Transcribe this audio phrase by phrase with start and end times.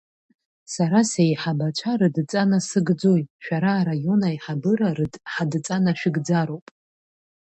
[0.73, 4.89] Сара сеиҳабацәа рыдҵа насыгӡоит, шәара араион аиҳабыра
[5.33, 6.65] ҳадҵа нашәыгӡароуп!